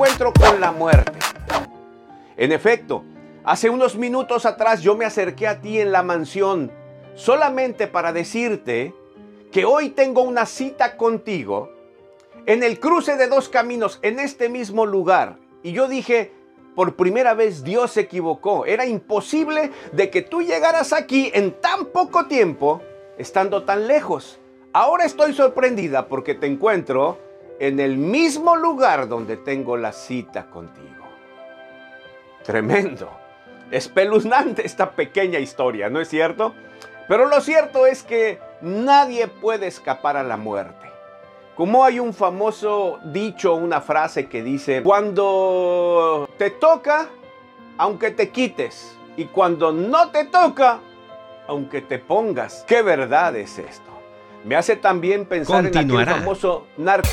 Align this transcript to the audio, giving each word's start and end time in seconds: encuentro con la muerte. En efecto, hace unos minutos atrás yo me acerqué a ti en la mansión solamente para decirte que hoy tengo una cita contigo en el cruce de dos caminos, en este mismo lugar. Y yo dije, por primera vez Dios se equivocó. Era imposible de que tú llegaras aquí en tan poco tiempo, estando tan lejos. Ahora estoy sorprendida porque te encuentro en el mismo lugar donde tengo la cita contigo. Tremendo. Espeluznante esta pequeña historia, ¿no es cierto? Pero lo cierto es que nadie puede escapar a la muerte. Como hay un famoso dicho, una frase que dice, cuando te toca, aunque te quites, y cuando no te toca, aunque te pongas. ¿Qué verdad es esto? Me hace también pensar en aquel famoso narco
encuentro 0.00 0.32
con 0.32 0.62
la 0.62 0.72
muerte. 0.72 1.12
En 2.38 2.52
efecto, 2.52 3.04
hace 3.44 3.68
unos 3.68 3.96
minutos 3.96 4.46
atrás 4.46 4.80
yo 4.80 4.96
me 4.96 5.04
acerqué 5.04 5.46
a 5.46 5.60
ti 5.60 5.78
en 5.78 5.92
la 5.92 6.02
mansión 6.02 6.72
solamente 7.14 7.86
para 7.86 8.10
decirte 8.10 8.94
que 9.52 9.66
hoy 9.66 9.90
tengo 9.90 10.22
una 10.22 10.46
cita 10.46 10.96
contigo 10.96 11.70
en 12.46 12.62
el 12.62 12.80
cruce 12.80 13.18
de 13.18 13.28
dos 13.28 13.50
caminos, 13.50 13.98
en 14.00 14.20
este 14.20 14.48
mismo 14.48 14.86
lugar. 14.86 15.36
Y 15.62 15.72
yo 15.72 15.86
dije, 15.86 16.32
por 16.74 16.96
primera 16.96 17.34
vez 17.34 17.62
Dios 17.62 17.90
se 17.90 18.00
equivocó. 18.00 18.64
Era 18.64 18.86
imposible 18.86 19.70
de 19.92 20.08
que 20.08 20.22
tú 20.22 20.40
llegaras 20.40 20.94
aquí 20.94 21.30
en 21.34 21.60
tan 21.60 21.84
poco 21.84 22.24
tiempo, 22.24 22.80
estando 23.18 23.64
tan 23.64 23.86
lejos. 23.86 24.40
Ahora 24.72 25.04
estoy 25.04 25.34
sorprendida 25.34 26.08
porque 26.08 26.34
te 26.34 26.46
encuentro 26.46 27.18
en 27.60 27.78
el 27.78 27.98
mismo 27.98 28.56
lugar 28.56 29.06
donde 29.06 29.36
tengo 29.36 29.76
la 29.76 29.92
cita 29.92 30.46
contigo. 30.46 31.06
Tremendo. 32.42 33.10
Espeluznante 33.70 34.66
esta 34.66 34.92
pequeña 34.92 35.38
historia, 35.38 35.90
¿no 35.90 36.00
es 36.00 36.08
cierto? 36.08 36.54
Pero 37.06 37.26
lo 37.26 37.40
cierto 37.42 37.86
es 37.86 38.02
que 38.02 38.40
nadie 38.62 39.28
puede 39.28 39.66
escapar 39.66 40.16
a 40.16 40.22
la 40.22 40.38
muerte. 40.38 40.88
Como 41.54 41.84
hay 41.84 42.00
un 42.00 42.14
famoso 42.14 42.98
dicho, 43.04 43.54
una 43.54 43.82
frase 43.82 44.26
que 44.26 44.42
dice, 44.42 44.82
cuando 44.82 46.30
te 46.38 46.50
toca, 46.50 47.10
aunque 47.76 48.10
te 48.10 48.30
quites, 48.30 48.96
y 49.18 49.26
cuando 49.26 49.70
no 49.70 50.10
te 50.10 50.24
toca, 50.24 50.80
aunque 51.46 51.82
te 51.82 51.98
pongas. 51.98 52.64
¿Qué 52.66 52.80
verdad 52.80 53.36
es 53.36 53.58
esto? 53.58 53.90
Me 54.44 54.56
hace 54.56 54.76
también 54.76 55.26
pensar 55.26 55.66
en 55.66 55.76
aquel 55.76 56.06
famoso 56.06 56.66
narco 56.78 57.08